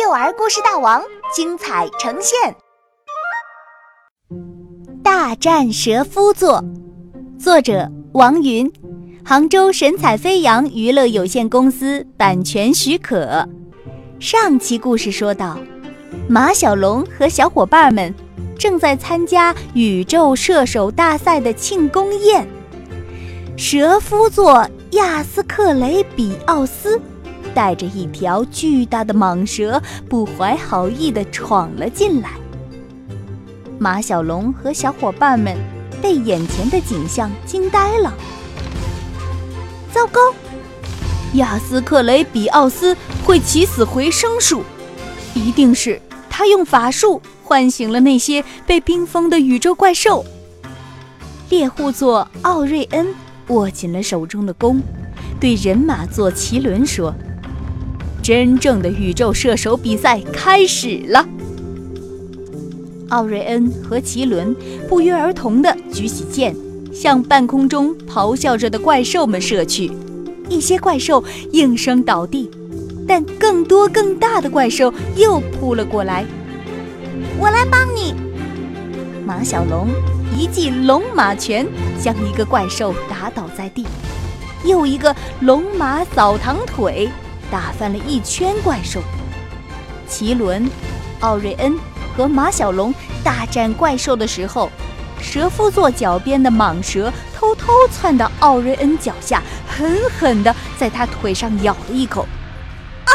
[0.00, 1.02] 幼儿故事大王
[1.34, 2.54] 精彩呈现，
[5.02, 6.62] 《大战蛇夫座》，
[7.42, 8.72] 作者王云，
[9.24, 13.48] 杭州神采飞扬娱乐有限公司版权许可。
[14.20, 15.58] 上期故事说到，
[16.28, 18.14] 马小龙和小伙伴们
[18.56, 22.46] 正在参加宇宙射手大赛的庆功宴，
[23.56, 27.00] 蛇夫座亚斯克雷比奥斯。
[27.58, 32.30] 带着一条巨大的蟒蛇，不怀好意地闯了进来。
[33.80, 35.56] 马小龙和小伙伴们
[36.00, 38.14] 被眼前的景象惊呆了。
[39.92, 40.20] 糟糕，
[41.32, 44.62] 亚斯克雷比奥斯会起死回生术，
[45.34, 50.24] 一定是他用法术唤醒了那些被冰封的宇宙怪兽。
[51.50, 53.08] 猎户座奥瑞恩
[53.48, 54.80] 握紧了手中的弓，
[55.40, 57.12] 对人马座奇轮说。
[58.28, 61.26] 真正的宇宙射手比赛开始了。
[63.08, 64.54] 奥瑞恩和奇伦
[64.86, 66.54] 不约而同地举起剑，
[66.92, 69.90] 向半空中咆哮着的怪兽们射去。
[70.46, 72.50] 一些怪兽应声倒地，
[73.06, 76.22] 但更多更大的怪兽又扑了过来。
[77.38, 78.14] 我来帮你！
[79.24, 79.88] 马小龙
[80.36, 81.66] 一记龙马拳
[81.98, 83.86] 将一个怪兽打倒在地，
[84.66, 87.08] 又一个龙马扫堂腿。
[87.50, 89.00] 打翻了一圈怪兽，
[90.06, 90.70] 奇伦、
[91.20, 91.78] 奥瑞恩
[92.16, 94.70] 和马小龙大战怪兽的时候，
[95.20, 102.26] 蛇夫座脚边的蟒蛇偷偷窜到奥瑞恩脚下，狠狠地在他腿上咬了一口。
[103.04, 103.12] 啊！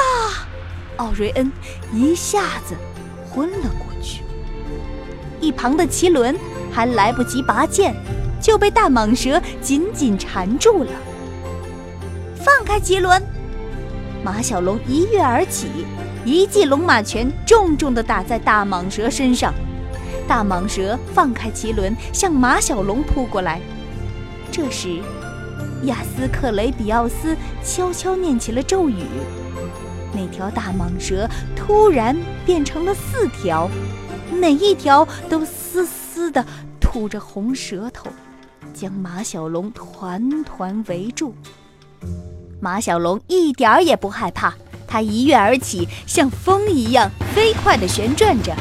[0.98, 1.52] 奥瑞恩
[1.92, 2.76] 一下子
[3.30, 4.24] 昏了过去。
[5.40, 6.36] 一旁的奇伦
[6.72, 7.94] 还来不及拔剑，
[8.42, 10.92] 就被大蟒蛇紧紧缠住了。
[12.38, 13.22] 放开奇伦！
[14.24, 15.68] 马小龙一跃而起，
[16.24, 19.54] 一记龙马拳重重地打在大蟒蛇身上。
[20.26, 23.60] 大蟒蛇放开麒麟，向马小龙扑过来。
[24.50, 25.02] 这时，
[25.84, 29.04] 亚斯克雷比奥斯悄悄念起了咒语，
[30.14, 32.16] 那条大蟒蛇突然
[32.46, 33.70] 变成了四条，
[34.32, 36.46] 每一条都嘶嘶地
[36.80, 38.10] 吐着红舌头，
[38.74, 41.36] 将马小龙团团围住。
[42.64, 44.54] 马小龙一点儿也不害怕，
[44.88, 48.56] 他一跃而起，像风一样飞快地旋转着。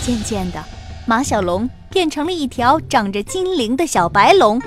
[0.00, 0.64] 渐渐的，
[1.08, 4.62] 马小龙变成了一条长着精灵的小白龙。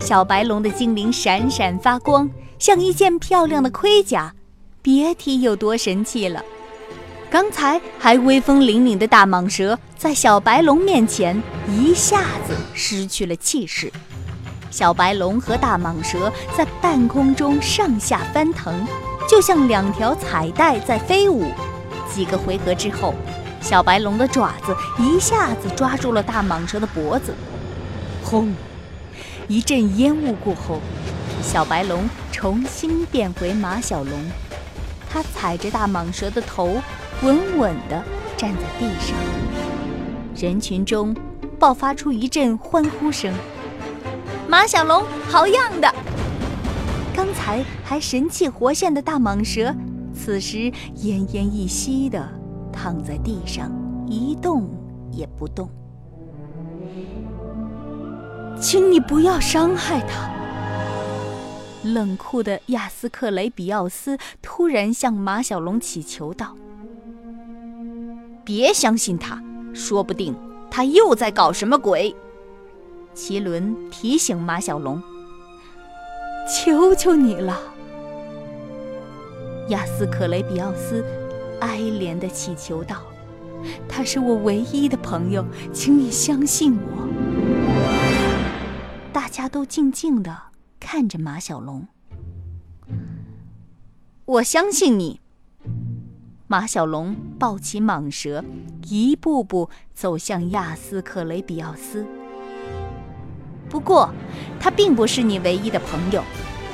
[0.00, 2.28] 小白龙的精灵闪闪发光，
[2.58, 4.34] 像一件漂亮的盔甲，
[4.82, 6.42] 别提有多神气了。
[7.30, 13.92] 刚才还威风凛凛的大蟒蛇，在小白龙面前一下子失去了气势。
[14.74, 18.84] 小白龙和大蟒蛇在半空中上下翻腾，
[19.30, 21.46] 就像两条彩带在飞舞。
[22.12, 23.14] 几个回合之后，
[23.60, 27.32] 小白龙的爪子一下子抓住了大蟒蛇的脖子。
[28.24, 28.52] 轰！
[29.46, 30.80] 一阵烟雾过后，
[31.40, 32.02] 小白龙
[32.32, 34.12] 重新变回马小龙。
[35.08, 36.82] 它踩着大蟒蛇的头，
[37.22, 38.02] 稳稳地
[38.36, 39.16] 站在地上。
[40.34, 41.16] 人群中
[41.60, 43.32] 爆发出一阵欢呼声。
[44.48, 45.92] 马小龙，好样的！
[47.14, 49.74] 刚才还神气活现的大蟒蛇，
[50.14, 52.28] 此时奄奄一息的
[52.72, 53.72] 躺在地上，
[54.06, 54.68] 一动
[55.10, 55.68] 也不动。
[58.60, 60.30] 请你不要伤害他。
[61.82, 66.56] 冷酷的亚斯克雷比奥斯突然向马小龙乞求道
[68.44, 69.42] ：“别相信他，
[69.74, 70.34] 说不定
[70.70, 72.14] 他又在搞什么鬼。”
[73.14, 75.00] 奇伦提醒马小龙
[76.50, 77.58] ：“求求你了。”
[79.70, 81.04] 亚斯克雷比奥斯
[81.60, 83.02] 哀怜地祈求道
[83.88, 87.08] ：“他是我唯一的朋友，请你相信我。”
[89.12, 90.36] 大家都静静地
[90.80, 91.86] 看着马小龙。
[94.26, 95.20] 我相信你。
[96.46, 98.44] 马小龙抱起蟒蛇，
[98.88, 102.06] 一步步走向亚斯克雷比奥斯。
[103.74, 104.08] 不过，
[104.60, 106.22] 他并不是你唯一的朋友，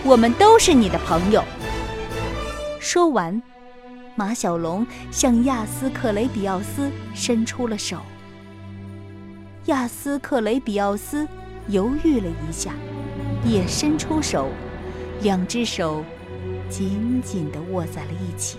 [0.05, 1.43] 我们都是你的朋友。
[2.79, 3.43] 说完，
[4.15, 7.97] 马小龙向亚斯克雷比奥斯伸出了手。
[9.65, 11.27] 亚斯克雷比奥斯
[11.69, 12.73] 犹豫了一下，
[13.47, 14.51] 也伸出手，
[15.23, 16.05] 两只手
[16.69, 18.59] 紧紧地握在了一起。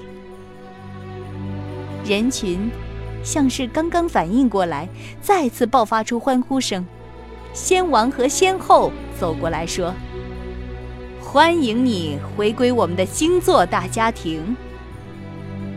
[2.03, 2.71] 人群
[3.23, 4.89] 像是刚刚反应过来，
[5.21, 6.83] 再次爆发出欢呼声。
[7.53, 9.93] 仙王和仙后走过来说
[11.19, 14.55] ：“欢迎你回归我们的星座大家庭。”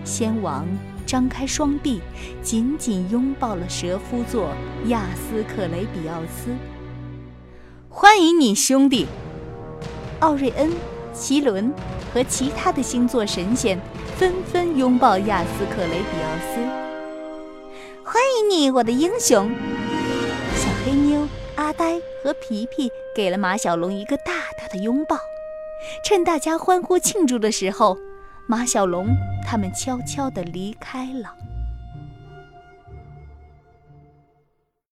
[0.05, 0.67] 仙王
[1.05, 2.01] 张开双臂，
[2.43, 4.51] 紧紧拥抱了蛇夫座
[4.87, 6.51] 亚斯克雷比奥斯。
[7.89, 9.07] 欢迎你，兄弟！
[10.21, 10.71] 奥瑞恩、
[11.13, 11.73] 奇伦
[12.13, 13.81] 和其他的星座神仙
[14.17, 16.61] 纷纷拥抱亚斯克雷比奥斯。
[18.05, 19.51] 欢迎你，我的英雄！
[20.55, 21.27] 小黑妞、
[21.57, 25.17] 阿呆和皮皮给了马小龙一个大大的拥抱。
[26.05, 27.97] 趁大家欢呼庆祝的时候。
[28.47, 29.07] 马小龙
[29.43, 31.35] 他们悄悄地离开了。